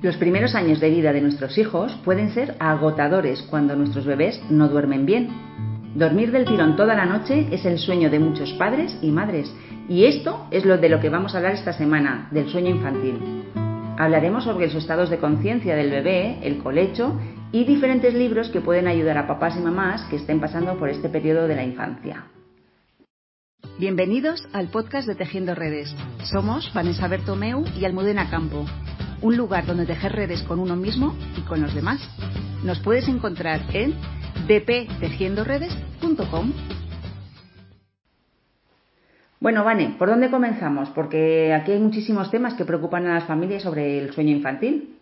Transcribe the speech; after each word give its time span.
Los 0.00 0.16
primeros 0.16 0.54
años 0.54 0.78
de 0.78 0.90
vida 0.90 1.12
de 1.12 1.20
nuestros 1.20 1.58
hijos 1.58 1.92
pueden 2.04 2.30
ser 2.30 2.54
agotadores 2.60 3.42
cuando 3.42 3.74
nuestros 3.74 4.06
bebés 4.06 4.40
no 4.48 4.68
duermen 4.68 5.06
bien. 5.06 5.28
Dormir 5.96 6.30
del 6.30 6.44
tirón 6.44 6.76
toda 6.76 6.94
la 6.94 7.04
noche 7.04 7.48
es 7.50 7.64
el 7.64 7.78
sueño 7.78 8.08
de 8.08 8.20
muchos 8.20 8.52
padres 8.52 8.96
y 9.02 9.10
madres, 9.10 9.52
y 9.88 10.04
esto 10.04 10.46
es 10.52 10.64
lo 10.64 10.78
de 10.78 10.88
lo 10.88 11.00
que 11.00 11.08
vamos 11.08 11.34
a 11.34 11.38
hablar 11.38 11.54
esta 11.54 11.72
semana, 11.72 12.28
del 12.30 12.48
sueño 12.48 12.70
infantil. 12.70 13.18
Hablaremos 13.98 14.44
sobre 14.44 14.66
los 14.66 14.76
estados 14.76 15.10
de 15.10 15.18
conciencia 15.18 15.74
del 15.74 15.90
bebé, 15.90 16.38
el 16.42 16.58
colecho 16.58 17.18
y 17.50 17.64
diferentes 17.64 18.14
libros 18.14 18.50
que 18.50 18.60
pueden 18.60 18.86
ayudar 18.86 19.18
a 19.18 19.26
papás 19.26 19.56
y 19.56 19.60
mamás 19.60 20.04
que 20.04 20.16
estén 20.16 20.38
pasando 20.38 20.78
por 20.78 20.90
este 20.90 21.08
periodo 21.08 21.48
de 21.48 21.56
la 21.56 21.64
infancia. 21.64 22.26
Bienvenidos 23.80 24.48
al 24.52 24.68
podcast 24.68 25.08
de 25.08 25.16
Tejiendo 25.16 25.56
Redes. 25.56 25.92
Somos 26.22 26.72
Vanessa 26.72 27.08
Bertomeu 27.08 27.64
y 27.76 27.84
Almudena 27.84 28.30
Campo 28.30 28.64
un 29.22 29.36
lugar 29.36 29.66
donde 29.66 29.86
tejer 29.86 30.12
redes 30.12 30.42
con 30.42 30.60
uno 30.60 30.76
mismo 30.76 31.16
y 31.36 31.40
con 31.42 31.60
los 31.60 31.74
demás. 31.74 32.00
Nos 32.64 32.78
puedes 32.80 33.08
encontrar 33.08 33.60
en 33.72 33.94
dptejiendoredes.com. 34.46 36.52
Bueno, 39.40 39.64
Vane, 39.64 39.94
¿por 39.98 40.08
dónde 40.08 40.30
comenzamos? 40.30 40.88
Porque 40.90 41.54
aquí 41.54 41.72
hay 41.72 41.78
muchísimos 41.78 42.30
temas 42.30 42.54
que 42.54 42.64
preocupan 42.64 43.06
a 43.06 43.14
las 43.14 43.24
familias 43.24 43.62
sobre 43.62 43.98
el 43.98 44.12
sueño 44.12 44.32
infantil. 44.32 44.96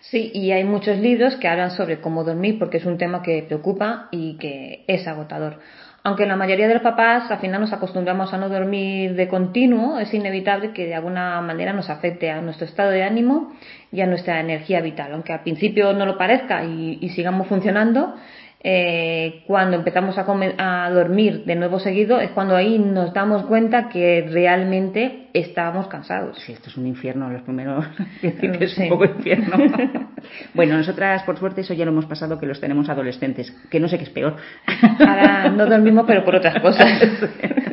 Sí, 0.00 0.32
y 0.34 0.50
hay 0.50 0.64
muchos 0.64 0.98
libros 0.98 1.36
que 1.36 1.46
hablan 1.46 1.70
sobre 1.70 2.00
cómo 2.00 2.24
dormir 2.24 2.58
porque 2.58 2.78
es 2.78 2.84
un 2.84 2.98
tema 2.98 3.22
que 3.22 3.44
preocupa 3.46 4.08
y 4.10 4.36
que 4.36 4.84
es 4.88 5.06
agotador. 5.06 5.60
Aunque 6.04 6.26
la 6.26 6.34
mayoría 6.34 6.66
de 6.66 6.74
los 6.74 6.82
papás 6.82 7.30
al 7.30 7.38
final 7.38 7.60
nos 7.60 7.72
acostumbramos 7.72 8.34
a 8.34 8.38
no 8.38 8.48
dormir 8.48 9.14
de 9.14 9.28
continuo, 9.28 10.00
es 10.00 10.12
inevitable 10.12 10.72
que 10.72 10.86
de 10.86 10.96
alguna 10.96 11.40
manera 11.42 11.72
nos 11.72 11.90
afecte 11.90 12.28
a 12.28 12.40
nuestro 12.40 12.66
estado 12.66 12.90
de 12.90 13.04
ánimo 13.04 13.52
y 13.92 14.00
a 14.00 14.06
nuestra 14.06 14.40
energía 14.40 14.80
vital. 14.80 15.12
Aunque 15.12 15.32
al 15.32 15.42
principio 15.42 15.92
no 15.92 16.04
lo 16.04 16.18
parezca 16.18 16.64
y, 16.64 17.08
sigamos 17.10 17.46
funcionando, 17.46 18.16
eh, 18.64 19.44
cuando 19.46 19.76
empezamos 19.76 20.18
a, 20.18 20.26
a, 20.86 20.90
dormir 20.90 21.44
de 21.44 21.54
nuevo 21.54 21.78
seguido 21.78 22.20
es 22.20 22.30
cuando 22.30 22.56
ahí 22.56 22.78
nos 22.78 23.12
damos 23.12 23.44
cuenta 23.44 23.88
que 23.88 24.26
realmente 24.28 25.28
estábamos 25.32 25.86
cansados. 25.86 26.36
Sí, 26.44 26.52
esto 26.52 26.68
es 26.68 26.76
un 26.76 26.86
infierno, 26.86 27.30
los 27.30 27.42
primeros 27.42 27.84
es 28.22 28.78
un 28.78 28.88
poco 28.88 29.04
infierno. 29.04 29.56
bueno, 30.54 30.76
nosotras 30.76 31.22
por 31.24 31.38
suerte 31.38 31.62
eso 31.62 31.74
ya 31.74 31.84
lo 31.84 31.92
hemos 31.92 32.06
pasado 32.06 32.38
que 32.38 32.46
los 32.46 32.60
tenemos 32.60 32.88
adolescentes, 32.88 33.50
que 33.70 33.80
no 33.80 33.88
sé 33.88 33.98
qué 33.98 34.04
es 34.04 34.10
peor. 34.10 34.36
Ahora 34.98 35.48
no 35.50 35.66
dormimos 35.66 36.04
pero 36.06 36.24
por 36.24 36.36
otras 36.36 36.60
cosas. 36.60 36.88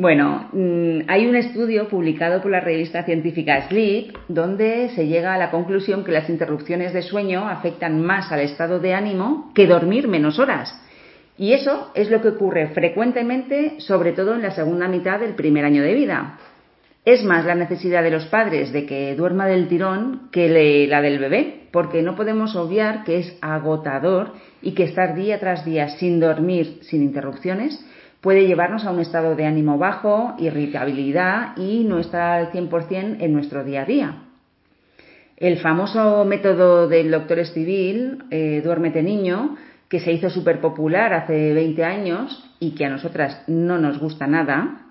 Bueno, 0.00 0.48
mm, 0.52 1.08
hay 1.08 1.26
un 1.26 1.34
estudio 1.34 1.88
publicado 1.88 2.40
por 2.40 2.52
la 2.52 2.60
revista 2.60 3.02
científica 3.02 3.66
Sleep 3.66 4.16
donde 4.28 4.90
se 4.90 5.08
llega 5.08 5.34
a 5.34 5.38
la 5.38 5.50
conclusión 5.50 6.04
que 6.04 6.12
las 6.12 6.30
interrupciones 6.30 6.92
de 6.92 7.02
sueño 7.02 7.48
afectan 7.48 8.00
más 8.00 8.30
al 8.30 8.38
estado 8.38 8.78
de 8.78 8.94
ánimo 8.94 9.50
que 9.56 9.66
dormir 9.66 10.06
menos 10.06 10.38
horas. 10.38 10.72
Y 11.36 11.52
eso 11.52 11.90
es 11.96 12.10
lo 12.10 12.22
que 12.22 12.28
ocurre 12.28 12.68
frecuentemente, 12.68 13.80
sobre 13.80 14.12
todo 14.12 14.36
en 14.36 14.42
la 14.42 14.52
segunda 14.52 14.86
mitad 14.86 15.18
del 15.18 15.34
primer 15.34 15.64
año 15.64 15.82
de 15.82 15.94
vida. 15.94 16.38
Es 17.08 17.24
más 17.24 17.46
la 17.46 17.54
necesidad 17.54 18.02
de 18.02 18.10
los 18.10 18.26
padres 18.26 18.70
de 18.70 18.84
que 18.84 19.16
duerma 19.16 19.46
del 19.46 19.66
tirón 19.66 20.28
que 20.30 20.86
la 20.90 21.00
del 21.00 21.18
bebé, 21.18 21.68
porque 21.72 22.02
no 22.02 22.14
podemos 22.14 22.54
obviar 22.54 23.02
que 23.04 23.20
es 23.20 23.38
agotador 23.40 24.34
y 24.60 24.72
que 24.72 24.84
estar 24.84 25.14
día 25.14 25.40
tras 25.40 25.64
día 25.64 25.88
sin 25.88 26.20
dormir, 26.20 26.80
sin 26.82 27.02
interrupciones, 27.02 27.82
puede 28.20 28.46
llevarnos 28.46 28.84
a 28.84 28.90
un 28.90 29.00
estado 29.00 29.36
de 29.36 29.46
ánimo 29.46 29.78
bajo, 29.78 30.34
irritabilidad 30.38 31.56
y 31.56 31.84
no 31.84 31.98
estar 31.98 32.40
al 32.40 32.52
100% 32.52 33.16
en 33.20 33.32
nuestro 33.32 33.64
día 33.64 33.80
a 33.80 33.86
día. 33.86 34.22
El 35.38 35.60
famoso 35.60 36.26
método 36.26 36.88
del 36.88 37.10
doctor 37.10 37.38
Estivil, 37.38 38.24
eh, 38.30 38.60
Duérmete 38.62 39.02
niño, 39.02 39.56
que 39.88 40.00
se 40.00 40.12
hizo 40.12 40.28
súper 40.28 40.60
popular 40.60 41.14
hace 41.14 41.54
20 41.54 41.84
años 41.84 42.50
y 42.60 42.72
que 42.72 42.84
a 42.84 42.90
nosotras 42.90 43.44
no 43.46 43.78
nos 43.78 43.98
gusta 43.98 44.26
nada, 44.26 44.87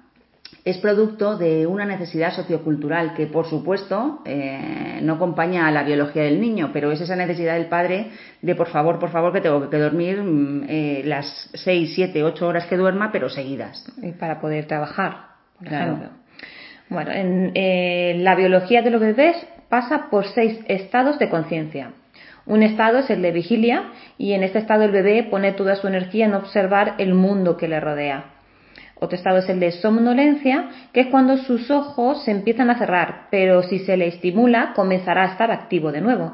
es 0.65 0.77
producto 0.79 1.37
de 1.37 1.65
una 1.65 1.85
necesidad 1.85 2.33
sociocultural 2.33 3.13
que, 3.13 3.27
por 3.27 3.45
supuesto, 3.47 4.21
eh, 4.25 4.99
no 5.01 5.13
acompaña 5.13 5.67
a 5.67 5.71
la 5.71 5.83
biología 5.83 6.23
del 6.23 6.41
niño, 6.41 6.71
pero 6.73 6.91
es 6.91 6.99
esa 6.99 7.15
necesidad 7.15 7.53
del 7.53 7.67
padre 7.67 8.11
de, 8.41 8.55
por 8.55 8.67
favor, 8.67 8.99
por 8.99 9.09
favor, 9.09 9.31
que 9.31 9.41
tengo 9.41 9.69
que 9.69 9.77
dormir 9.77 10.21
mm, 10.21 10.65
eh, 10.67 11.01
las 11.05 11.49
6, 11.53 11.93
7, 11.95 12.23
8 12.23 12.47
horas 12.47 12.65
que 12.65 12.75
duerma, 12.75 13.11
pero 13.11 13.29
seguidas. 13.29 13.85
para 14.19 14.41
poder 14.41 14.65
trabajar, 14.65 15.27
por 15.57 15.67
ejemplo. 15.67 16.09
Bueno, 16.89 17.11
en, 17.11 17.51
eh, 17.55 18.15
la 18.19 18.35
biología 18.35 18.81
de 18.81 18.91
los 18.91 19.01
bebés 19.01 19.37
pasa 19.69 20.09
por 20.09 20.25
seis 20.27 20.59
estados 20.67 21.19
de 21.19 21.29
conciencia. 21.29 21.91
Un 22.45 22.63
estado 22.63 22.99
es 22.99 23.09
el 23.09 23.21
de 23.21 23.31
vigilia 23.31 23.91
y 24.17 24.33
en 24.33 24.43
este 24.43 24.59
estado 24.59 24.83
el 24.83 24.91
bebé 24.91 25.23
pone 25.23 25.51
toda 25.51 25.75
su 25.75 25.87
energía 25.87 26.25
en 26.25 26.33
observar 26.33 26.95
el 26.97 27.13
mundo 27.13 27.57
que 27.57 27.67
le 27.67 27.79
rodea. 27.79 28.36
Otro 28.99 29.15
estado 29.15 29.37
es 29.37 29.49
el 29.49 29.59
de 29.59 29.71
somnolencia, 29.73 30.69
que 30.91 31.01
es 31.01 31.07
cuando 31.07 31.37
sus 31.37 31.69
ojos 31.69 32.23
se 32.23 32.31
empiezan 32.31 32.69
a 32.69 32.77
cerrar, 32.77 33.27
pero 33.29 33.61
si 33.63 33.79
se 33.79 33.95
le 33.95 34.07
estimula 34.07 34.73
comenzará 34.75 35.23
a 35.23 35.31
estar 35.31 35.51
activo 35.51 35.91
de 35.91 36.01
nuevo. 36.01 36.33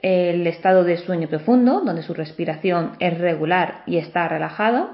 El 0.00 0.46
estado 0.46 0.84
de 0.84 0.98
sueño 0.98 1.28
profundo, 1.28 1.80
donde 1.80 2.02
su 2.02 2.14
respiración 2.14 2.92
es 3.00 3.18
regular 3.18 3.82
y 3.86 3.96
está 3.96 4.28
relajado. 4.28 4.90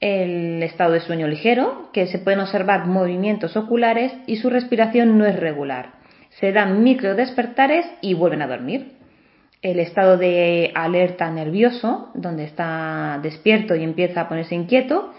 El 0.00 0.62
estado 0.62 0.92
de 0.92 1.00
sueño 1.00 1.28
ligero, 1.28 1.90
que 1.92 2.06
se 2.06 2.18
pueden 2.18 2.40
observar 2.40 2.86
movimientos 2.86 3.56
oculares 3.56 4.12
y 4.26 4.36
su 4.36 4.50
respiración 4.50 5.18
no 5.18 5.26
es 5.26 5.36
regular. 5.36 5.92
Se 6.40 6.52
dan 6.52 6.82
micro 6.82 7.14
despertares 7.14 7.86
y 8.00 8.14
vuelven 8.14 8.42
a 8.42 8.46
dormir. 8.46 8.92
El 9.60 9.80
estado 9.80 10.16
de 10.16 10.72
alerta 10.74 11.30
nervioso, 11.30 12.10
donde 12.14 12.44
está 12.44 13.18
despierto 13.22 13.74
y 13.74 13.82
empieza 13.82 14.22
a 14.22 14.28
ponerse 14.28 14.54
inquieto 14.54 15.12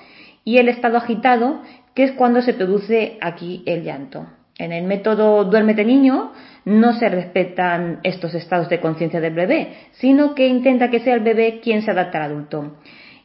y 0.43 0.57
el 0.57 0.69
estado 0.69 0.97
agitado, 0.97 1.61
que 1.93 2.03
es 2.03 2.11
cuando 2.13 2.41
se 2.41 2.53
produce 2.53 3.17
aquí 3.21 3.63
el 3.65 3.83
llanto. 3.83 4.27
En 4.57 4.73
el 4.73 4.83
método 4.85 5.45
Duérmete 5.45 5.85
niño 5.85 6.33
no 6.65 6.93
se 6.93 7.07
respetan 7.07 7.99
estos 8.03 8.35
estados 8.35 8.69
de 8.69 8.81
conciencia 8.81 9.21
del 9.21 9.33
bebé, 9.33 9.73
sino 9.93 10.35
que 10.35 10.47
intenta 10.47 10.89
que 10.89 10.99
sea 10.99 11.15
el 11.15 11.21
bebé 11.21 11.61
quien 11.63 11.81
se 11.81 11.91
adapte 11.91 12.17
al 12.17 12.31
adulto. 12.31 12.77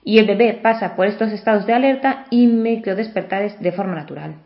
Y 0.05 0.19
el 0.19 0.27
bebé 0.27 0.61
pasa 0.63 0.95
por 0.95 1.07
estos 1.07 1.33
estados 1.33 1.67
de 1.67 1.73
alerta 1.73 2.27
y 2.31 2.47
despertares 2.47 3.59
de 3.61 3.73
forma 3.73 3.97
natural. 3.97 4.37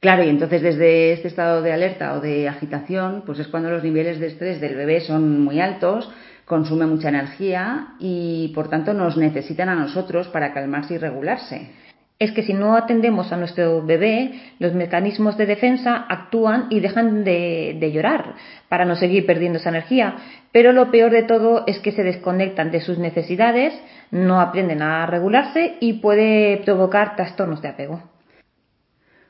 Claro, 0.00 0.24
y 0.24 0.28
entonces 0.28 0.60
desde 0.60 1.12
este 1.12 1.28
estado 1.28 1.62
de 1.62 1.72
alerta 1.72 2.14
o 2.14 2.20
de 2.20 2.48
agitación, 2.48 3.22
pues 3.24 3.38
es 3.38 3.48
cuando 3.48 3.70
los 3.70 3.84
niveles 3.84 4.18
de 4.18 4.26
estrés 4.26 4.60
del 4.60 4.74
bebé 4.74 5.00
son 5.00 5.40
muy 5.42 5.60
altos, 5.60 6.10
consume 6.44 6.86
mucha 6.86 7.10
energía 7.10 7.94
y 8.00 8.52
por 8.54 8.68
tanto 8.68 8.92
nos 8.92 9.16
necesitan 9.16 9.68
a 9.68 9.74
nosotros 9.74 10.28
para 10.28 10.52
calmarse 10.52 10.94
y 10.94 10.98
regularse 10.98 11.70
es 12.18 12.30
que 12.32 12.42
si 12.42 12.52
no 12.52 12.76
atendemos 12.76 13.32
a 13.32 13.36
nuestro 13.36 13.82
bebé, 13.82 14.32
los 14.58 14.72
mecanismos 14.72 15.36
de 15.36 15.46
defensa 15.46 16.06
actúan 16.08 16.66
y 16.70 16.80
dejan 16.80 17.24
de, 17.24 17.90
llorar 17.92 18.34
para 18.68 18.84
no 18.84 18.94
seguir 18.94 19.26
perdiendo 19.26 19.58
esa 19.58 19.70
energía. 19.70 20.16
Pero 20.52 20.72
lo 20.72 20.90
peor 20.90 21.10
de 21.10 21.24
todo 21.24 21.64
es 21.66 21.80
que 21.80 21.92
se 21.92 22.04
desconectan 22.04 22.70
de 22.70 22.80
sus 22.80 22.98
necesidades, 22.98 23.74
no 24.12 24.40
aprenden 24.40 24.80
a 24.80 25.04
regularse 25.06 25.76
y 25.80 25.94
puede 25.94 26.58
provocar 26.58 27.16
trastornos 27.16 27.60
de 27.62 27.68
apego. 27.68 28.02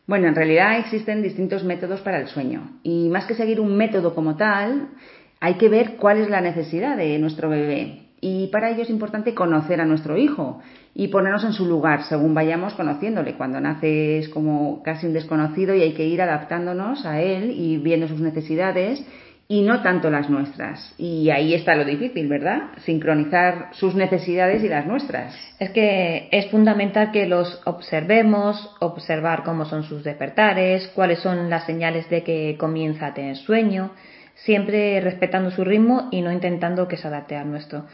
Bueno, 0.06 0.28
en 0.28 0.34
realidad 0.34 0.78
existen 0.78 1.22
distintos 1.22 1.64
métodos 1.64 2.02
para 2.02 2.20
el 2.20 2.28
sueño 2.28 2.78
y 2.82 3.08
más 3.08 3.24
que 3.24 3.34
seguir 3.34 3.60
un 3.60 3.74
método 3.74 4.14
como 4.14 4.36
tal, 4.36 4.88
hay 5.40 5.54
que 5.54 5.70
ver 5.70 5.96
cuál 5.96 6.18
es 6.18 6.28
la 6.28 6.42
necesidad 6.42 6.98
de 6.98 7.18
nuestro 7.18 7.48
bebé. 7.48 8.03
Y 8.26 8.46
para 8.46 8.70
ello 8.70 8.84
es 8.84 8.88
importante 8.88 9.34
conocer 9.34 9.82
a 9.82 9.84
nuestro 9.84 10.16
hijo 10.16 10.62
y 10.94 11.08
ponernos 11.08 11.44
en 11.44 11.52
su 11.52 11.66
lugar 11.66 12.04
según 12.04 12.32
vayamos 12.32 12.72
conociéndole. 12.72 13.34
Cuando 13.34 13.60
nace 13.60 14.16
es 14.16 14.30
como 14.30 14.82
casi 14.82 15.06
un 15.06 15.12
desconocido 15.12 15.74
y 15.74 15.82
hay 15.82 15.92
que 15.92 16.06
ir 16.06 16.22
adaptándonos 16.22 17.04
a 17.04 17.20
él 17.20 17.50
y 17.50 17.76
viendo 17.76 18.08
sus 18.08 18.20
necesidades 18.20 19.04
y 19.46 19.60
no 19.60 19.82
tanto 19.82 20.08
las 20.08 20.30
nuestras. 20.30 20.94
Y 20.96 21.28
ahí 21.28 21.52
está 21.52 21.74
lo 21.74 21.84
difícil, 21.84 22.26
¿verdad? 22.28 22.70
Sincronizar 22.86 23.68
sus 23.72 23.94
necesidades 23.94 24.64
y 24.64 24.68
las 24.68 24.86
nuestras. 24.86 25.36
Es 25.58 25.68
que 25.72 26.30
es 26.32 26.46
fundamental 26.46 27.12
que 27.12 27.26
los 27.26 27.60
observemos, 27.66 28.74
observar 28.80 29.42
cómo 29.42 29.66
son 29.66 29.82
sus 29.82 30.02
despertares, 30.02 30.88
cuáles 30.94 31.18
son 31.18 31.50
las 31.50 31.66
señales 31.66 32.08
de 32.08 32.22
que 32.22 32.56
comienza 32.58 33.08
a 33.08 33.12
tener 33.12 33.36
sueño, 33.36 33.90
siempre 34.34 35.00
respetando 35.00 35.50
su 35.50 35.64
ritmo 35.64 36.08
y 36.10 36.22
no 36.22 36.32
intentando 36.32 36.88
que 36.88 36.96
se 36.96 37.08
adapte 37.08 37.36
al 37.36 37.50
nuestro. 37.50 37.84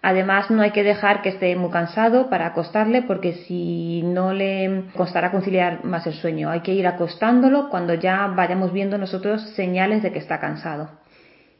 Además, 0.00 0.50
no 0.50 0.62
hay 0.62 0.70
que 0.70 0.84
dejar 0.84 1.22
que 1.22 1.30
esté 1.30 1.56
muy 1.56 1.70
cansado 1.70 2.30
para 2.30 2.46
acostarle 2.46 3.02
porque 3.02 3.32
si 3.32 4.02
no 4.04 4.32
le 4.32 4.84
costará 4.96 5.32
conciliar 5.32 5.84
más 5.84 6.06
el 6.06 6.14
sueño. 6.14 6.50
Hay 6.50 6.60
que 6.60 6.72
ir 6.72 6.86
acostándolo 6.86 7.68
cuando 7.68 7.94
ya 7.94 8.28
vayamos 8.28 8.72
viendo 8.72 8.96
nosotros 8.96 9.42
señales 9.56 10.02
de 10.02 10.12
que 10.12 10.20
está 10.20 10.38
cansado. 10.38 10.90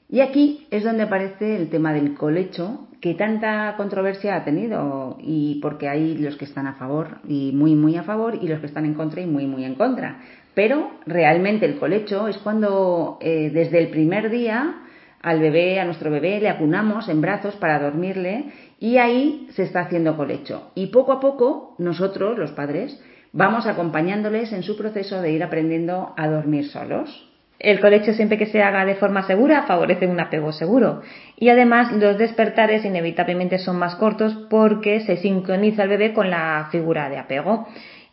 Y 0.08 0.20
aquí 0.20 0.66
es 0.70 0.84
donde 0.84 1.02
aparece 1.02 1.56
el 1.56 1.68
tema 1.68 1.92
del 1.92 2.14
colecho, 2.14 2.88
que 3.00 3.14
tanta 3.14 3.74
controversia 3.76 4.36
ha 4.36 4.44
tenido, 4.44 5.18
y 5.20 5.60
porque 5.60 5.88
hay 5.88 6.16
los 6.16 6.36
que 6.36 6.46
están 6.46 6.66
a 6.66 6.74
favor 6.74 7.18
y 7.28 7.52
muy, 7.52 7.74
muy 7.74 7.96
a 7.96 8.04
favor, 8.04 8.36
y 8.40 8.48
los 8.48 8.60
que 8.60 8.66
están 8.66 8.86
en 8.86 8.94
contra 8.94 9.20
y 9.20 9.26
muy, 9.26 9.46
muy 9.46 9.64
en 9.64 9.74
contra. 9.74 10.20
Pero 10.58 10.90
realmente 11.06 11.66
el 11.66 11.78
colecho 11.78 12.26
es 12.26 12.36
cuando 12.38 13.18
eh, 13.20 13.48
desde 13.54 13.78
el 13.78 13.90
primer 13.90 14.28
día 14.28 14.80
al 15.22 15.38
bebé, 15.38 15.78
a 15.78 15.84
nuestro 15.84 16.10
bebé, 16.10 16.40
le 16.40 16.48
acunamos 16.48 17.08
en 17.08 17.20
brazos 17.20 17.54
para 17.54 17.78
dormirle 17.78 18.46
y 18.80 18.96
ahí 18.96 19.46
se 19.52 19.62
está 19.62 19.82
haciendo 19.82 20.16
colecho. 20.16 20.72
Y 20.74 20.88
poco 20.88 21.12
a 21.12 21.20
poco 21.20 21.76
nosotros, 21.78 22.36
los 22.36 22.50
padres, 22.50 23.00
vamos 23.32 23.68
acompañándoles 23.68 24.52
en 24.52 24.64
su 24.64 24.76
proceso 24.76 25.22
de 25.22 25.30
ir 25.30 25.44
aprendiendo 25.44 26.12
a 26.16 26.26
dormir 26.26 26.66
solos. 26.66 27.30
El 27.60 27.78
colecho 27.78 28.12
siempre 28.12 28.36
que 28.36 28.46
se 28.46 28.60
haga 28.60 28.84
de 28.84 28.96
forma 28.96 29.28
segura 29.28 29.62
favorece 29.62 30.08
un 30.08 30.18
apego 30.18 30.52
seguro 30.52 31.02
y 31.36 31.50
además 31.50 31.92
los 31.92 32.18
despertares 32.18 32.84
inevitablemente 32.84 33.58
son 33.58 33.78
más 33.78 33.94
cortos 33.94 34.34
porque 34.50 35.00
se 35.02 35.18
sincroniza 35.18 35.84
el 35.84 35.88
bebé 35.88 36.12
con 36.12 36.30
la 36.30 36.68
figura 36.72 37.08
de 37.10 37.18
apego 37.18 37.68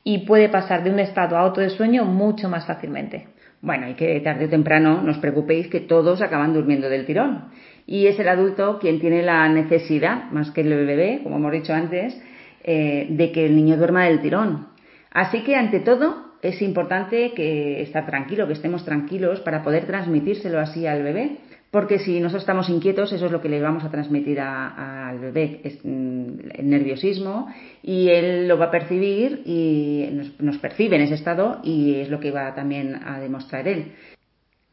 y 0.07 0.19
puede 0.19 0.49
pasar 0.49 0.83
de 0.83 0.91
un 0.91 0.99
estado 0.99 1.35
a 1.35 1.43
otro 1.43 1.63
de 1.63 1.71
sueño 1.71 2.05
mucho 2.05 2.47
más 2.47 2.67
fácilmente. 2.67 3.27
Bueno, 3.61 3.89
y 3.89 3.95
que 3.95 4.19
tarde 4.19 4.45
o 4.45 4.49
temprano 4.49 5.01
no 5.01 5.09
os 5.09 5.17
preocupéis 5.17 5.67
que 5.67 5.79
todos 5.79 6.21
acaban 6.21 6.53
durmiendo 6.53 6.87
del 6.87 7.07
tirón. 7.07 7.49
Y 7.87 8.05
es 8.05 8.19
el 8.19 8.29
adulto 8.29 8.77
quien 8.79 8.99
tiene 8.99 9.23
la 9.23 9.49
necesidad, 9.49 10.29
más 10.29 10.51
que 10.51 10.61
el 10.61 10.69
bebé, 10.85 11.21
como 11.23 11.37
hemos 11.37 11.51
dicho 11.51 11.73
antes, 11.73 12.15
eh, 12.63 13.07
de 13.09 13.31
que 13.31 13.47
el 13.47 13.55
niño 13.55 13.77
duerma 13.77 14.05
del 14.05 14.21
tirón. 14.21 14.67
Así 15.09 15.41
que 15.41 15.55
ante 15.55 15.79
todo 15.79 16.35
es 16.43 16.61
importante 16.61 17.31
que 17.33 17.81
estar 17.81 18.05
tranquilo, 18.05 18.45
que 18.45 18.53
estemos 18.53 18.85
tranquilos 18.85 19.39
para 19.39 19.63
poder 19.63 19.87
transmitírselo 19.87 20.59
así 20.59 20.85
al 20.85 21.01
bebé, 21.01 21.37
porque 21.71 21.99
si 21.99 22.19
nosotros 22.19 22.43
estamos 22.43 22.69
inquietos, 22.69 23.11
eso 23.11 23.25
es 23.25 23.31
lo 23.31 23.41
que 23.41 23.49
le 23.49 23.61
vamos 23.61 23.83
a 23.83 23.91
transmitir 23.91 24.39
al 24.39 25.19
bebé, 25.19 25.61
es, 25.63 25.79
mm, 25.83 26.29
el 26.53 26.69
nerviosismo, 26.69 27.47
y 27.83 28.09
él 28.09 28.47
lo 28.47 28.57
va 28.57 28.65
a 28.65 28.71
percibir 28.71 29.41
y 29.45 30.07
nos, 30.11 30.39
nos 30.39 30.57
percibe 30.57 30.95
en 30.95 31.01
ese 31.01 31.15
estado 31.15 31.59
y 31.63 31.95
es 31.95 32.09
lo 32.09 32.19
que 32.19 32.31
va 32.31 32.55
también 32.55 32.95
a 33.05 33.19
demostrar 33.19 33.67
él. 33.67 33.93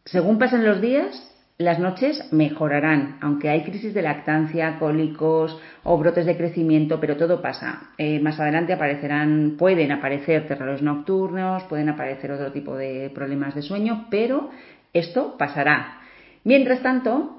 Según 0.05 0.39
pasan 0.39 0.65
los 0.65 0.81
días, 0.81 1.33
las 1.59 1.79
noches 1.79 2.33
mejorarán, 2.33 3.19
aunque 3.21 3.49
hay 3.49 3.63
crisis 3.63 3.95
de 3.95 4.03
lactancia, 4.03 4.79
cólicos 4.79 5.61
o 5.85 5.97
brotes 5.99 6.27
de 6.27 6.37
crecimiento, 6.37 6.99
pero 6.99 7.17
todo 7.17 7.41
pasa. 7.41 7.91
Eh, 7.99 8.19
más 8.21 8.41
adelante 8.41 8.73
aparecerán, 8.73 9.57
pueden 9.59 9.93
aparecer 9.93 10.49
terrores 10.49 10.83
nocturnos, 10.83 11.63
pueden 11.65 11.89
aparecer 11.89 12.33
otro 12.33 12.51
tipo 12.53 12.77
de 12.77 13.11
problemas 13.15 13.55
de 13.55 13.63
sueño, 13.63 14.07
pero 14.11 14.51
esto 14.93 15.37
pasará. 15.39 16.02
Mientras 16.45 16.83
tanto, 16.83 17.37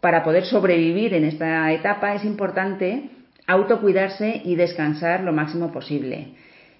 para 0.00 0.22
poder 0.22 0.44
sobrevivir 0.44 1.14
en 1.14 1.24
esta 1.24 1.72
etapa 1.72 2.14
es 2.14 2.24
importante 2.24 3.10
autocuidarse 3.46 4.42
y 4.44 4.54
descansar 4.54 5.22
lo 5.22 5.32
máximo 5.32 5.72
posible. 5.72 6.34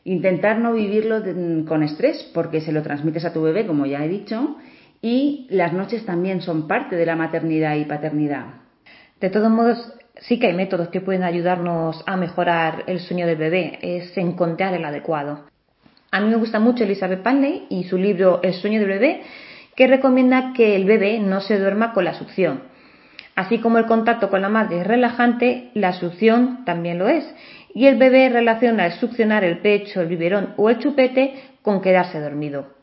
Intentar 0.04 0.58
no 0.58 0.74
vivirlo 0.74 1.22
con 1.66 1.82
estrés 1.82 2.30
porque 2.34 2.60
se 2.60 2.72
lo 2.72 2.82
transmites 2.82 3.24
a 3.24 3.32
tu 3.32 3.42
bebé, 3.42 3.66
como 3.66 3.86
ya 3.86 4.04
he 4.04 4.08
dicho, 4.08 4.56
y 5.00 5.46
las 5.50 5.72
noches 5.72 6.04
también 6.04 6.42
son 6.42 6.68
parte 6.68 6.96
de 6.96 7.06
la 7.06 7.16
maternidad 7.16 7.76
y 7.76 7.84
paternidad. 7.84 8.46
De 9.20 9.30
todos 9.30 9.50
modos, 9.50 9.94
sí 10.20 10.38
que 10.38 10.48
hay 10.48 10.54
métodos 10.54 10.88
que 10.88 11.00
pueden 11.00 11.22
ayudarnos 11.22 12.02
a 12.06 12.16
mejorar 12.16 12.84
el 12.86 13.00
sueño 13.00 13.26
del 13.26 13.36
bebé, 13.36 13.78
es 13.80 14.16
encontrar 14.16 14.74
el 14.74 14.84
adecuado. 14.84 15.46
A 16.10 16.20
mí 16.20 16.28
me 16.28 16.36
gusta 16.36 16.60
mucho 16.60 16.84
Elizabeth 16.84 17.22
Panley 17.22 17.66
y 17.70 17.84
su 17.84 17.98
libro 17.98 18.40
El 18.42 18.54
sueño 18.54 18.80
del 18.80 18.88
bebé, 18.88 19.22
que 19.76 19.86
recomienda 19.86 20.52
que 20.54 20.76
el 20.76 20.84
bebé 20.84 21.18
no 21.18 21.40
se 21.40 21.58
duerma 21.58 21.92
con 21.92 22.04
la 22.04 22.14
succión. 22.14 22.62
Así 23.34 23.58
como 23.58 23.78
el 23.78 23.86
contacto 23.86 24.30
con 24.30 24.42
la 24.42 24.48
madre 24.48 24.80
es 24.80 24.86
relajante, 24.86 25.70
la 25.74 25.92
succión 25.92 26.64
también 26.64 26.98
lo 26.98 27.08
es. 27.08 27.24
Y 27.74 27.86
el 27.86 27.98
bebé 27.98 28.28
relaciona 28.28 28.86
el 28.86 28.92
succionar 28.92 29.42
el 29.42 29.58
pecho, 29.58 30.00
el 30.00 30.06
biberón 30.06 30.54
o 30.56 30.70
el 30.70 30.78
chupete 30.78 31.34
con 31.62 31.80
quedarse 31.80 32.20
dormido. 32.20 32.74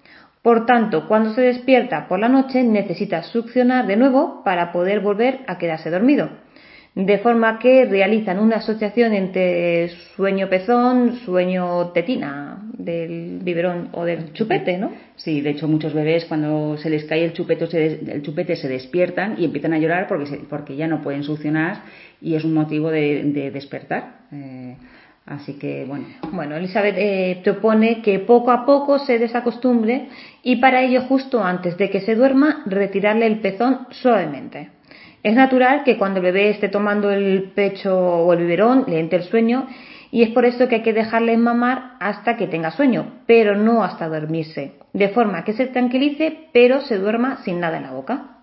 Por 0.41 0.65
tanto, 0.65 1.07
cuando 1.07 1.33
se 1.33 1.41
despierta 1.41 2.07
por 2.07 2.19
la 2.19 2.27
noche 2.27 2.63
necesita 2.63 3.23
succionar 3.23 3.87
de 3.87 3.95
nuevo 3.95 4.43
para 4.43 4.71
poder 4.71 4.99
volver 4.99 5.41
a 5.47 5.57
quedarse 5.57 5.89
dormido. 5.89 6.29
De 6.93 7.19
forma 7.19 7.57
que 7.57 7.85
realizan 7.85 8.37
una 8.37 8.57
asociación 8.57 9.13
entre 9.13 9.89
sueño 10.15 10.49
pezón, 10.49 11.19
sueño 11.23 11.91
tetina 11.91 12.63
del 12.73 13.39
biberón 13.41 13.89
o 13.93 14.03
del 14.03 14.33
chupete, 14.33 14.77
¿no? 14.77 14.91
Sí, 15.15 15.39
de 15.39 15.51
hecho 15.51 15.69
muchos 15.69 15.93
bebés 15.93 16.25
cuando 16.25 16.77
se 16.77 16.89
les 16.89 17.05
cae 17.05 17.23
el 17.23 17.31
chupete 17.31 17.67
se, 17.67 18.11
el 18.11 18.21
chupete 18.21 18.57
se 18.57 18.67
despiertan 18.67 19.35
y 19.37 19.45
empiezan 19.45 19.71
a 19.71 19.79
llorar 19.79 20.07
porque, 20.09 20.41
porque 20.49 20.75
ya 20.75 20.87
no 20.87 21.01
pueden 21.01 21.23
succionar 21.23 21.83
y 22.19 22.35
es 22.35 22.43
un 22.43 22.53
motivo 22.53 22.91
de, 22.91 23.51
despertar. 23.53 24.19
Eh, 24.33 24.75
Así 25.25 25.53
que 25.53 25.85
bueno. 25.85 26.07
Bueno, 26.31 26.55
Elizabeth 26.55 26.95
eh, 26.97 27.41
propone 27.43 28.01
que 28.01 28.19
poco 28.19 28.51
a 28.51 28.65
poco 28.65 28.99
se 28.99 29.19
desacostumbre 29.19 30.09
y 30.43 30.55
para 30.57 30.81
ello 30.81 31.03
justo 31.03 31.43
antes 31.43 31.77
de 31.77 31.89
que 31.89 32.01
se 32.01 32.15
duerma 32.15 32.63
retirarle 32.65 33.27
el 33.27 33.39
pezón 33.39 33.87
suavemente. 33.91 34.69
Es 35.23 35.35
natural 35.35 35.83
que 35.83 35.97
cuando 35.97 36.19
el 36.19 36.25
bebé 36.25 36.49
esté 36.49 36.69
tomando 36.69 37.11
el 37.11 37.51
pecho 37.55 37.95
o 37.95 38.33
el 38.33 38.39
biberón 38.39 38.85
le 38.87 38.99
entre 38.99 39.19
el 39.19 39.25
sueño 39.25 39.67
y 40.11 40.23
es 40.23 40.29
por 40.29 40.45
eso 40.45 40.67
que 40.67 40.75
hay 40.75 40.81
que 40.81 40.93
dejarle 40.93 41.37
mamar 41.37 41.93
hasta 41.99 42.35
que 42.37 42.47
tenga 42.47 42.71
sueño, 42.71 43.21
pero 43.27 43.55
no 43.55 43.83
hasta 43.83 44.09
dormirse, 44.09 44.73
de 44.93 45.09
forma 45.09 45.43
que 45.43 45.53
se 45.53 45.67
tranquilice 45.67 46.47
pero 46.51 46.81
se 46.81 46.97
duerma 46.97 47.43
sin 47.43 47.59
nada 47.59 47.77
en 47.77 47.83
la 47.83 47.91
boca. 47.91 48.39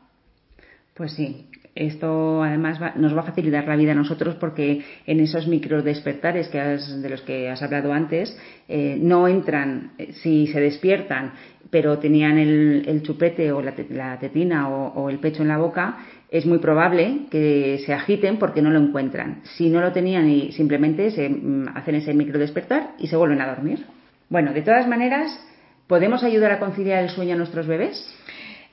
Pues 0.94 1.12
sí, 1.12 1.46
esto 1.74 2.42
además 2.42 2.80
nos 2.96 3.14
va 3.16 3.20
a 3.20 3.24
facilitar 3.24 3.66
la 3.66 3.76
vida 3.76 3.92
a 3.92 3.96
nosotros 3.96 4.36
porque 4.36 4.82
en 5.06 5.20
esos 5.20 5.46
micro 5.46 5.82
despertares 5.82 6.48
que 6.48 6.58
de 6.58 7.10
los 7.10 7.22
que 7.22 7.48
has 7.48 7.62
hablado 7.62 7.92
antes 7.92 8.36
eh, 8.68 8.98
no 9.00 9.28
entran, 9.28 9.92
eh, 9.98 10.12
si 10.12 10.46
se 10.46 10.60
despiertan 10.60 11.32
pero 11.70 11.98
tenían 11.98 12.38
el, 12.38 13.02
chupete 13.02 13.52
o 13.52 13.60
la, 13.60 13.74
tetina 14.18 14.68
o, 14.68 15.10
el 15.10 15.18
pecho 15.18 15.42
en 15.42 15.48
la 15.48 15.58
boca, 15.58 15.98
es 16.30 16.44
muy 16.44 16.58
probable 16.58 17.26
que 17.30 17.80
se 17.86 17.94
agiten 17.94 18.38
porque 18.38 18.62
no 18.62 18.70
lo 18.70 18.78
encuentran. 18.78 19.42
Si 19.56 19.70
no 19.70 19.80
lo 19.80 19.92
tenían 19.92 20.28
y 20.28 20.52
simplemente 20.52 21.10
se 21.10 21.28
mm, 21.28 21.68
hacen 21.74 21.94
ese 21.94 22.12
micro 22.14 22.38
despertar 22.38 22.90
y 22.98 23.06
se 23.06 23.16
vuelven 23.16 23.40
a 23.40 23.48
dormir. 23.48 23.86
Bueno, 24.28 24.52
de 24.52 24.62
todas 24.62 24.86
maneras, 24.86 25.40
¿podemos 25.86 26.22
ayudar 26.22 26.52
a 26.52 26.58
conciliar 26.58 27.02
el 27.02 27.10
sueño 27.10 27.34
a 27.34 27.38
nuestros 27.38 27.66
bebés? 27.66 28.14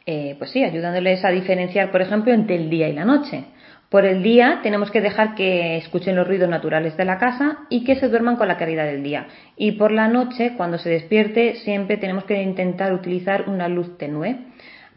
Eh, 0.06 0.36
pues 0.38 0.52
sí, 0.52 0.64
ayudándoles 0.64 1.24
a 1.24 1.30
diferenciar, 1.30 1.92
por 1.92 2.02
ejemplo, 2.02 2.34
entre 2.34 2.58
el 2.58 2.70
día 2.70 2.90
y 2.90 2.94
la 2.94 3.06
noche. 3.06 3.46
Por 3.90 4.04
el 4.04 4.22
día 4.24 4.60
tenemos 4.62 4.92
que 4.92 5.00
dejar 5.00 5.36
que 5.36 5.78
escuchen 5.78 6.16
los 6.16 6.28
ruidos 6.28 6.50
naturales 6.50 6.98
de 6.98 7.06
la 7.06 7.18
casa 7.18 7.60
y 7.70 7.86
que 7.86 7.96
se 7.96 8.10
duerman 8.10 8.36
con 8.36 8.48
la 8.48 8.58
claridad 8.58 8.86
del 8.86 9.04
día. 9.04 9.28
Y 9.56 9.74
por 9.74 9.92
la 9.92 10.08
noche, 10.08 10.54
cuando 10.58 10.78
se 10.78 10.90
despierte, 10.90 11.56
siempre 11.56 11.98
tenemos 11.98 12.26
que 12.26 12.42
intentar 12.42 12.94
utilizar 12.94 13.48
una 13.48 13.70
luz 13.70 13.98
tenue. 13.98 14.38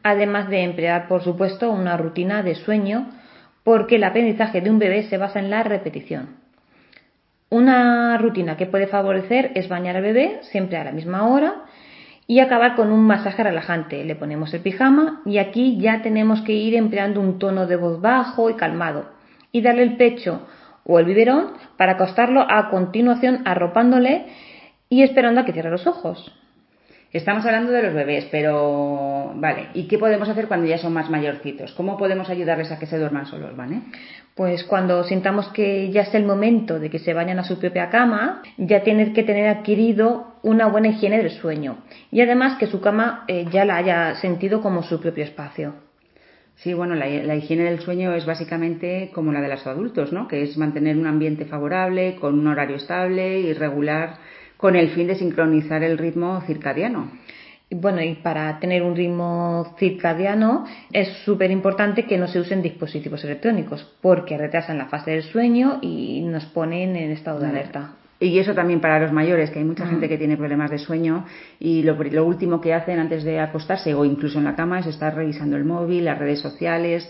Además 0.03 0.49
de 0.49 0.63
emplear, 0.63 1.09
por 1.09 1.23
supuesto, 1.23 1.71
una 1.71 1.97
rutina 1.97 2.43
de 2.43 2.55
sueño, 2.55 3.09
porque 3.65 3.97
el 3.97 4.05
aprendizaje 4.05 4.61
de 4.61 4.71
un 4.71 4.79
bebé 4.79 5.05
se 5.05 5.19
basa 5.19 5.39
en 5.39 5.51
la 5.51 5.63
repetición. 5.63 6.37
Una 7.51 8.19
rutina 8.19 8.57
que 8.57 8.67
puede 8.67 8.87
favorecer 8.87 9.53
es 9.55 9.69
bañar 9.69 9.97
al 9.97 10.03
bebé 10.03 10.41
siempre 10.43 10.77
a 10.77 10.85
la 10.85 10.93
misma 10.93 11.27
hora 11.27 11.65
y 12.27 12.41
acabar 12.41 12.77
con 12.77 12.93
un 12.93 13.07
masaje 13.07 13.43
relajante. 13.43 14.05
Le 14.05 14.17
ponemos 14.17 14.53
el 14.53 14.61
pijama 14.61 15.23
y 15.25 15.39
aquí 15.39 15.79
ya 15.81 16.03
tenemos 16.03 16.43
que 16.43 16.53
ir 16.53 16.75
empleando 16.75 17.21
un 17.21 17.39
tono 17.39 17.67
de 17.67 17.77
voz 17.77 18.03
bajo 18.03 18.51
y 18.51 18.55
calmado 18.55 19.11
y 19.51 19.63
darle 19.63 19.83
el 19.83 19.97
pecho 19.97 20.47
o 20.85 20.99
el 20.99 21.07
biberón 21.07 21.55
para 21.79 21.93
acostarlo 21.93 22.47
a 22.49 22.69
continuación 22.69 23.43
arropándole 23.47 24.27
y 24.91 25.03
esperando 25.03 25.41
a 25.41 25.45
que 25.47 25.53
cierre 25.53 25.71
los 25.71 25.87
ojos. 25.87 26.33
Estamos 27.11 27.47
hablando 27.47 27.73
de 27.73 27.83
los 27.83 27.95
bebés, 27.95 28.27
pero 28.31 29.33
vale, 29.35 29.69
¿y 29.73 29.89
qué 29.89 29.97
podemos 29.97 30.29
hacer 30.29 30.47
cuando 30.47 30.67
ya 30.67 30.77
son 30.77 30.93
más 30.93 31.09
mayorcitos? 31.09 31.73
¿Cómo 31.73 31.97
podemos 31.97 32.29
ayudarles 32.29 32.71
a 32.71 32.79
que 32.79 32.85
se 32.85 32.99
duerman 32.99 33.25
solos, 33.25 33.57
¿vale? 33.57 33.81
Pues 34.35 34.63
cuando 34.65 35.03
sintamos 35.05 35.49
que 35.49 35.91
ya 35.91 36.03
es 36.03 36.15
el 36.15 36.27
momento 36.27 36.79
de 36.79 36.91
que 36.91 36.99
se 36.99 37.15
vayan 37.15 37.39
a 37.39 37.45
su 37.45 37.59
propia 37.59 37.89
cama, 37.89 38.43
ya 38.59 38.83
tienen 38.83 39.15
que 39.15 39.23
tener 39.23 39.49
adquirido 39.49 40.35
una 40.43 40.67
buena 40.67 40.89
higiene 40.89 41.17
del 41.17 41.31
sueño 41.31 41.79
y 42.11 42.21
además 42.21 42.59
que 42.59 42.67
su 42.67 42.83
cama 42.83 43.25
eh, 43.27 43.47
ya 43.51 43.65
la 43.65 43.77
haya 43.77 44.15
sentido 44.17 44.61
como 44.61 44.83
su 44.83 45.01
propio 45.01 45.25
espacio. 45.25 45.77
Sí, 46.57 46.75
bueno, 46.75 46.95
la, 46.95 47.07
la, 47.07 47.37
higiene 47.37 47.65
del 47.65 47.81
sueño 47.81 48.13
es 48.13 48.27
básicamente 48.27 49.13
como 49.15 49.33
la 49.33 49.41
de 49.41 49.49
los 49.49 49.67
adultos, 49.67 50.13
¿no? 50.13 50.29
Que 50.29 50.43
es 50.43 50.59
mantener 50.59 50.99
un 50.99 51.07
ambiente 51.07 51.47
favorable, 51.47 52.17
con 52.17 52.39
un 52.39 52.49
horario 52.49 52.77
estable 52.77 53.39
y 53.41 53.55
regular 53.55 54.17
con 54.59 54.77
el 54.77 54.91
fin 54.91 55.07
de 55.07 55.15
sincronizar 55.15 55.83
el 55.83 55.97
ritmo 55.97 56.43
circadiano. 56.43 57.11
Bueno, 57.71 58.03
y 58.03 58.15
para 58.17 58.59
tener 58.61 58.83
un 58.83 58.97
ritmo 58.97 59.75
circadiano 59.79 60.65
es 60.93 61.09
súper 61.25 61.51
importante 61.51 62.05
que 62.05 62.19
no 62.19 62.27
se 62.27 62.41
usen 62.41 62.61
dispositivos 62.61 63.25
electrónicos 63.25 63.87
porque 64.03 64.37
retrasan 64.37 64.79
la 64.79 64.87
fase 64.87 65.13
del 65.13 65.23
sueño 65.23 65.79
y 65.81 66.21
nos 66.23 66.45
ponen 66.47 66.97
en 66.97 67.13
estado 67.13 67.41
de 67.41 67.49
alerta. 67.49 67.93
Y 68.21 68.39
eso 68.41 68.53
también 68.53 68.81
para 68.81 68.99
los 68.99 69.13
mayores, 69.13 69.51
que 69.51 69.61
hay 69.61 69.65
mucha 69.65 69.87
gente 69.87 70.09
que 70.09 70.19
tiene 70.19 70.37
problemas 70.37 70.73
de 70.73 70.79
sueño 70.79 71.25
y 71.61 71.83
lo, 71.83 72.25
último 72.25 72.61
que 72.61 72.75
hacen 72.75 72.99
antes 72.99 73.23
de 73.23 73.39
acostarse 73.39 73.95
o 73.95 74.05
incluso 74.05 74.39
en 74.39 74.45
la 74.45 74.57
cama 74.57 74.81
es 74.81 74.87
estar 74.87 75.15
revisando 75.15 75.57
el 75.57 75.65
móvil, 75.65 76.07
las 76.07 76.19
redes 76.19 76.41
sociales. 76.41 77.09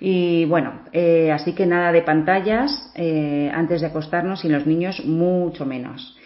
Y 0.00 0.46
bueno, 0.46 0.84
eh, 0.92 1.32
así 1.32 1.54
que 1.54 1.66
nada 1.66 1.92
de 1.92 2.00
pantallas 2.00 2.92
eh, 2.94 3.50
antes 3.52 3.82
de 3.82 3.88
acostarnos 3.88 4.44
y 4.44 4.48
los 4.48 4.64
niños 4.64 5.04
mucho 5.04 5.66
menos. 5.66 6.17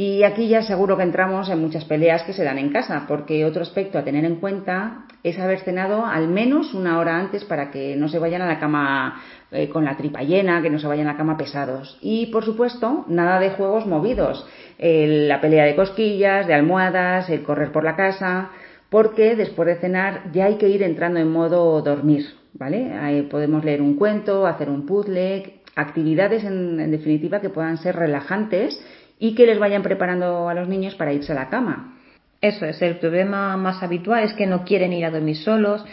Y 0.00 0.22
aquí 0.22 0.48
ya 0.48 0.62
seguro 0.62 0.96
que 0.96 1.02
entramos 1.02 1.50
en 1.50 1.60
muchas 1.60 1.84
peleas 1.84 2.22
que 2.22 2.32
se 2.32 2.42
dan 2.42 2.56
en 2.56 2.70
casa, 2.70 3.04
porque 3.06 3.44
otro 3.44 3.60
aspecto 3.60 3.98
a 3.98 4.02
tener 4.02 4.24
en 4.24 4.36
cuenta 4.36 5.04
es 5.22 5.38
haber 5.38 5.58
cenado 5.58 6.06
al 6.06 6.26
menos 6.26 6.72
una 6.72 6.98
hora 6.98 7.18
antes 7.18 7.44
para 7.44 7.70
que 7.70 7.96
no 7.96 8.08
se 8.08 8.18
vayan 8.18 8.40
a 8.40 8.46
la 8.46 8.58
cama 8.58 9.22
eh, 9.50 9.68
con 9.68 9.84
la 9.84 9.98
tripa 9.98 10.22
llena, 10.22 10.62
que 10.62 10.70
no 10.70 10.78
se 10.78 10.86
vayan 10.86 11.06
a 11.06 11.12
la 11.12 11.18
cama 11.18 11.36
pesados. 11.36 11.98
Y 12.00 12.28
por 12.28 12.46
supuesto, 12.46 13.04
nada 13.08 13.38
de 13.40 13.50
juegos 13.50 13.84
movidos, 13.84 14.46
la 14.78 15.38
pelea 15.42 15.66
de 15.66 15.76
cosquillas, 15.76 16.46
de 16.46 16.54
almohadas, 16.54 17.28
el 17.28 17.42
correr 17.42 17.70
por 17.70 17.84
la 17.84 17.94
casa, 17.94 18.52
porque 18.88 19.36
después 19.36 19.66
de 19.66 19.80
cenar 19.82 20.32
ya 20.32 20.46
hay 20.46 20.54
que 20.54 20.70
ir 20.70 20.82
entrando 20.82 21.20
en 21.20 21.30
modo 21.30 21.82
dormir, 21.82 22.24
¿vale? 22.54 22.94
Ahí 22.94 23.20
podemos 23.24 23.66
leer 23.66 23.82
un 23.82 23.96
cuento, 23.96 24.46
hacer 24.46 24.70
un 24.70 24.86
puzzle, 24.86 25.60
actividades 25.76 26.42
en 26.44 26.90
definitiva 26.90 27.42
que 27.42 27.50
puedan 27.50 27.76
ser 27.76 27.96
relajantes 27.96 28.82
y 29.20 29.34
que 29.36 29.46
les 29.46 29.60
vayan 29.60 29.82
preparando 29.82 30.48
a 30.48 30.54
los 30.54 30.66
niños 30.66 30.96
para 30.96 31.12
irse 31.12 31.30
a 31.30 31.36
la 31.36 31.48
cama. 31.48 31.98
Eso 32.40 32.64
es, 32.64 32.80
el 32.80 32.96
problema 32.96 33.56
más 33.58 33.82
habitual 33.82 34.24
es 34.24 34.32
que 34.32 34.46
no 34.46 34.64
quieren 34.64 34.94
ir 34.94 35.04
a 35.04 35.10
dormir 35.10 35.36
solos 35.36 35.84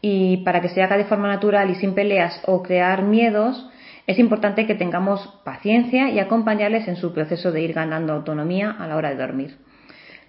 y 0.00 0.38
para 0.38 0.60
que 0.60 0.68
se 0.68 0.82
haga 0.82 0.96
de 0.96 1.04
forma 1.04 1.26
natural 1.26 1.68
y 1.68 1.74
sin 1.74 1.94
peleas 1.94 2.40
o 2.46 2.62
crear 2.62 3.02
miedos, 3.02 3.68
es 4.06 4.20
importante 4.20 4.66
que 4.66 4.76
tengamos 4.76 5.26
paciencia 5.44 6.10
y 6.10 6.20
acompañarles 6.20 6.86
en 6.86 6.94
su 6.94 7.12
proceso 7.12 7.50
de 7.50 7.62
ir 7.62 7.72
ganando 7.72 8.12
autonomía 8.12 8.70
a 8.70 8.86
la 8.86 8.96
hora 8.96 9.10
de 9.10 9.16
dormir. 9.16 9.56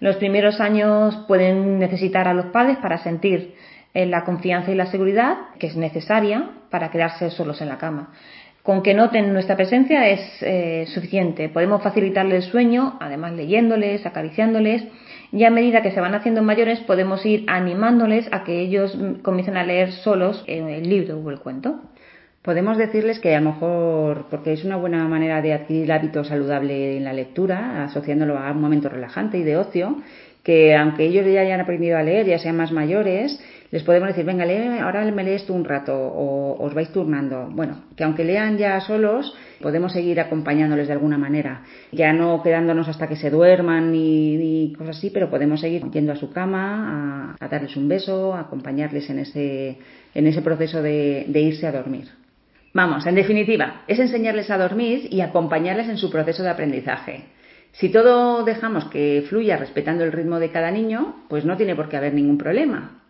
Los 0.00 0.16
primeros 0.16 0.60
años 0.60 1.16
pueden 1.28 1.78
necesitar 1.78 2.26
a 2.26 2.34
los 2.34 2.46
padres 2.46 2.78
para 2.78 2.98
sentir 2.98 3.54
eh, 3.94 4.06
la 4.06 4.24
confianza 4.24 4.72
y 4.72 4.74
la 4.74 4.86
seguridad 4.86 5.36
que 5.60 5.68
es 5.68 5.76
necesaria 5.76 6.50
para 6.70 6.90
quedarse 6.90 7.30
solos 7.30 7.60
en 7.60 7.68
la 7.68 7.78
cama. 7.78 8.12
Con 8.62 8.82
que 8.82 8.92
noten 8.92 9.32
nuestra 9.32 9.56
presencia 9.56 10.08
es 10.08 10.20
eh, 10.42 10.84
suficiente. 10.88 11.48
Podemos 11.48 11.82
facilitarles 11.82 12.44
el 12.44 12.50
sueño, 12.50 12.98
además 13.00 13.32
leyéndoles, 13.32 14.04
acariciándoles, 14.04 14.84
y 15.32 15.44
a 15.44 15.50
medida 15.50 15.82
que 15.82 15.90
se 15.90 16.00
van 16.00 16.14
haciendo 16.14 16.42
mayores 16.42 16.80
podemos 16.80 17.24
ir 17.24 17.44
animándoles 17.48 18.28
a 18.32 18.44
que 18.44 18.60
ellos 18.60 18.96
comiencen 19.22 19.56
a 19.56 19.64
leer 19.64 19.92
solos 19.92 20.44
el 20.46 20.88
libro 20.88 21.18
o 21.18 21.30
el 21.30 21.38
cuento. 21.38 21.80
Podemos 22.42 22.78
decirles 22.78 23.18
que 23.18 23.34
a 23.34 23.40
lo 23.40 23.50
mejor, 23.50 24.26
porque 24.30 24.52
es 24.52 24.64
una 24.64 24.76
buena 24.76 25.06
manera 25.06 25.42
de 25.42 25.52
adquirir 25.52 25.92
hábito 25.92 26.24
saludable 26.24 26.96
en 26.96 27.04
la 27.04 27.12
lectura, 27.12 27.84
asociándolo 27.84 28.38
a 28.38 28.52
un 28.52 28.60
momento 28.60 28.88
relajante 28.88 29.38
y 29.38 29.42
de 29.42 29.56
ocio, 29.56 29.96
que 30.42 30.74
aunque 30.74 31.04
ellos 31.04 31.26
ya 31.26 31.42
hayan 31.42 31.60
aprendido 31.60 31.98
a 31.98 32.02
leer, 32.02 32.26
ya 32.26 32.38
sean 32.38 32.56
más 32.56 32.72
mayores, 32.72 33.38
les 33.70 33.82
podemos 33.82 34.08
decir, 34.08 34.24
venga, 34.24 34.46
lee, 34.46 34.78
ahora 34.80 35.04
me 35.10 35.22
lees 35.22 35.44
tú 35.44 35.54
un 35.54 35.64
rato 35.64 35.94
o 35.94 36.56
os 36.64 36.72
vais 36.72 36.90
turnando. 36.90 37.48
Bueno, 37.50 37.84
que 37.96 38.04
aunque 38.04 38.24
lean 38.24 38.56
ya 38.56 38.80
solos, 38.80 39.34
podemos 39.60 39.92
seguir 39.92 40.20
acompañándoles 40.20 40.86
de 40.86 40.94
alguna 40.94 41.18
manera. 41.18 41.64
Ya 41.92 42.14
no 42.14 42.42
quedándonos 42.42 42.88
hasta 42.88 43.08
que 43.08 43.16
se 43.16 43.28
duerman 43.30 43.92
ni, 43.92 44.72
cosas 44.78 44.96
así, 44.96 45.10
pero 45.10 45.28
podemos 45.28 45.60
seguir 45.60 45.82
yendo 45.90 46.12
a 46.12 46.16
su 46.16 46.32
cama, 46.32 47.36
a, 47.38 47.48
darles 47.48 47.76
un 47.76 47.88
beso, 47.88 48.32
a 48.34 48.40
acompañarles 48.40 49.10
en 49.10 49.18
ese, 49.18 49.76
en 50.14 50.26
ese 50.26 50.40
proceso 50.40 50.80
de, 50.80 51.26
de 51.28 51.40
irse 51.40 51.66
a 51.66 51.72
dormir. 51.72 52.08
Vamos, 52.72 53.06
en 53.06 53.16
definitiva, 53.16 53.82
es 53.86 53.98
enseñarles 53.98 54.50
a 54.50 54.56
dormir 54.56 55.08
y 55.10 55.20
acompañarles 55.20 55.88
en 55.88 55.98
su 55.98 56.10
proceso 56.10 56.42
de 56.42 56.50
aprendizaje. 56.50 57.24
Si 57.72 57.90
todo 57.90 58.44
dejamos 58.44 58.86
que 58.86 59.24
fluya 59.28 59.58
respetando 59.58 60.04
el 60.04 60.12
ritmo 60.12 60.38
de 60.38 60.50
cada 60.50 60.70
niño, 60.70 61.16
pues 61.28 61.44
no 61.44 61.56
tiene 61.58 61.76
por 61.76 61.88
qué 61.88 61.98
haber 61.98 62.14
ningún 62.14 62.38
problema. 62.38 63.02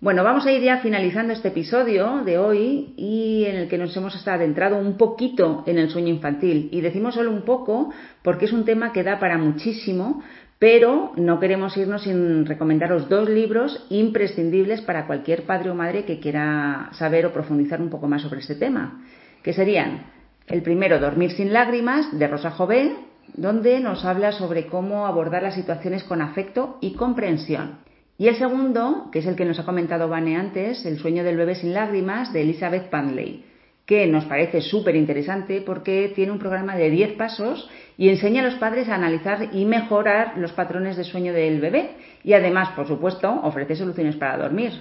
Bueno, 0.00 0.22
vamos 0.22 0.44
a 0.44 0.52
ir 0.52 0.60
ya 0.60 0.78
finalizando 0.78 1.32
este 1.32 1.48
episodio 1.48 2.22
de 2.24 2.36
hoy 2.36 2.92
y 2.96 3.44
en 3.46 3.56
el 3.56 3.68
que 3.68 3.78
nos 3.78 3.96
hemos 3.96 4.26
adentrado 4.26 4.76
un 4.76 4.98
poquito 4.98 5.62
en 5.66 5.78
el 5.78 5.88
sueño 5.88 6.08
infantil. 6.08 6.68
Y 6.72 6.80
decimos 6.82 7.14
solo 7.14 7.30
un 7.30 7.42
poco 7.42 7.90
porque 8.22 8.44
es 8.44 8.52
un 8.52 8.64
tema 8.64 8.92
que 8.92 9.02
da 9.02 9.18
para 9.18 9.38
muchísimo, 9.38 10.22
pero 10.58 11.12
no 11.16 11.40
queremos 11.40 11.76
irnos 11.76 12.02
sin 12.02 12.44
recomendaros 12.44 13.08
dos 13.08 13.30
libros 13.30 13.86
imprescindibles 13.88 14.82
para 14.82 15.06
cualquier 15.06 15.44
padre 15.44 15.70
o 15.70 15.74
madre 15.74 16.04
que 16.04 16.20
quiera 16.20 16.90
saber 16.92 17.24
o 17.24 17.32
profundizar 17.32 17.80
un 17.80 17.88
poco 17.88 18.06
más 18.06 18.22
sobre 18.22 18.40
este 18.40 18.56
tema, 18.56 19.04
que 19.42 19.54
serían 19.54 20.06
el 20.48 20.62
primero, 20.62 20.98
Dormir 20.98 21.30
sin 21.30 21.52
lágrimas, 21.52 22.18
de 22.18 22.28
Rosa 22.28 22.50
Jové, 22.50 22.94
donde 23.34 23.80
nos 23.80 24.04
habla 24.04 24.32
sobre 24.32 24.66
cómo 24.66 25.06
abordar 25.06 25.42
las 25.42 25.54
situaciones 25.54 26.04
con 26.04 26.20
afecto 26.20 26.78
y 26.82 26.94
comprensión. 26.94 27.78
Y 28.16 28.28
el 28.28 28.36
segundo, 28.36 29.08
que 29.10 29.18
es 29.18 29.26
el 29.26 29.34
que 29.34 29.44
nos 29.44 29.58
ha 29.58 29.64
comentado 29.64 30.08
Vane 30.08 30.36
antes, 30.36 30.86
El 30.86 30.98
sueño 30.98 31.24
del 31.24 31.36
bebé 31.36 31.56
sin 31.56 31.74
lágrimas, 31.74 32.32
de 32.32 32.42
Elizabeth 32.42 32.88
Panley, 32.88 33.44
que 33.86 34.06
nos 34.06 34.24
parece 34.26 34.60
súper 34.60 34.94
interesante 34.94 35.60
porque 35.60 36.12
tiene 36.14 36.30
un 36.30 36.38
programa 36.38 36.76
de 36.76 36.90
10 36.90 37.14
pasos 37.14 37.68
y 37.98 38.08
enseña 38.08 38.40
a 38.40 38.44
los 38.44 38.54
padres 38.54 38.88
a 38.88 38.94
analizar 38.94 39.48
y 39.52 39.64
mejorar 39.64 40.38
los 40.38 40.52
patrones 40.52 40.96
de 40.96 41.04
sueño 41.04 41.32
del 41.32 41.60
bebé 41.60 41.90
y 42.22 42.34
además, 42.34 42.70
por 42.76 42.86
supuesto, 42.86 43.28
ofrece 43.42 43.74
soluciones 43.74 44.16
para 44.16 44.38
dormir. 44.38 44.72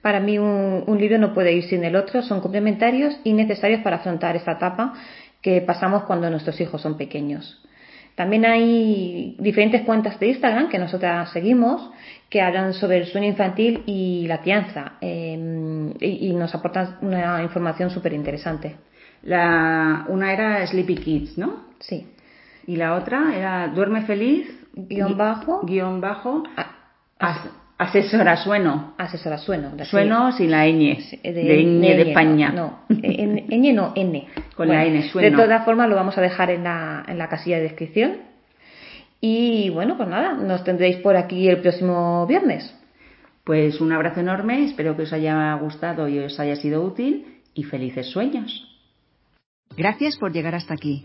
Para 0.00 0.18
mí 0.18 0.38
un, 0.38 0.82
un 0.86 0.98
libro 0.98 1.18
no 1.18 1.34
puede 1.34 1.52
ir 1.52 1.64
sin 1.64 1.84
el 1.84 1.94
otro, 1.94 2.22
son 2.22 2.40
complementarios 2.40 3.14
y 3.24 3.34
necesarios 3.34 3.82
para 3.82 3.96
afrontar 3.96 4.36
esta 4.36 4.52
etapa 4.52 4.94
que 5.42 5.60
pasamos 5.60 6.04
cuando 6.04 6.30
nuestros 6.30 6.58
hijos 6.60 6.80
son 6.80 6.96
pequeños. 6.96 7.62
También 8.20 8.44
hay 8.44 9.34
diferentes 9.38 9.80
cuentas 9.80 10.20
de 10.20 10.26
Instagram 10.26 10.68
que 10.68 10.78
nosotras 10.78 11.32
seguimos 11.32 11.90
que 12.28 12.42
hablan 12.42 12.74
sobre 12.74 12.98
el 12.98 13.06
sueño 13.06 13.28
infantil 13.28 13.82
y 13.86 14.26
la 14.26 14.42
crianza 14.42 14.98
em, 15.00 15.94
y, 15.98 16.30
nos 16.34 16.54
aportan 16.54 16.98
una 17.00 17.42
información 17.42 17.88
súper 17.88 18.12
interesante. 18.12 18.76
una 19.22 20.32
era 20.34 20.66
Sleepy 20.66 20.96
Kids, 20.96 21.38
¿no? 21.38 21.64
Sí. 21.78 22.08
Y 22.66 22.76
la 22.76 22.94
otra 22.94 23.34
era 23.34 23.68
Duerme 23.68 24.02
Feliz, 24.02 24.46
guion 24.74 25.16
bajo, 25.16 25.62
guion 25.64 26.02
bajo, 26.02 26.42
asesora 27.80 28.36
sueno. 28.36 28.94
Asesora 28.98 29.38
sueno. 29.38 29.72
Sueno 29.84 30.32
sin 30.32 30.50
la 30.50 30.66
ñ, 30.66 31.20
de, 31.22 31.32
de, 31.32 32.02
España. 32.02 32.52
No, 32.52 32.80
ñ 32.88 33.74
no, 33.74 33.92
N. 33.96 34.28
Con 34.54 34.68
la 34.68 34.84
N, 34.84 35.02
sueno. 35.08 35.30
De 35.30 35.42
todas 35.42 35.64
formas 35.64 35.88
lo 35.88 35.96
vamos 35.96 36.16
a 36.18 36.20
dejar 36.20 36.50
en 36.50 36.64
la, 36.64 37.04
en 37.08 37.18
la 37.18 37.28
casilla 37.28 37.56
de 37.56 37.62
descripción 37.64 38.30
y 39.20 39.70
bueno, 39.70 39.96
pues 39.96 40.08
nada, 40.08 40.34
nos 40.34 40.64
tendréis 40.64 40.96
por 40.96 41.16
aquí 41.16 41.48
el 41.48 41.60
próximo 41.60 42.26
viernes. 42.26 42.74
Pues 43.44 43.80
un 43.80 43.92
abrazo 43.92 44.20
enorme, 44.20 44.64
espero 44.64 44.96
que 44.96 45.02
os 45.02 45.12
haya 45.12 45.54
gustado 45.54 46.08
y 46.08 46.18
os 46.18 46.38
haya 46.38 46.56
sido 46.56 46.82
útil 46.82 47.40
y 47.54 47.64
felices 47.64 48.10
sueños. 48.10 48.66
Gracias 49.76 50.16
por 50.18 50.32
llegar 50.32 50.54
hasta 50.54 50.74
aquí. 50.74 51.04